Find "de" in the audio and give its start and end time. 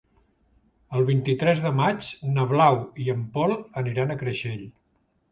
1.65-1.71